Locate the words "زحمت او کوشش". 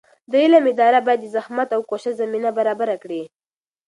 1.35-2.13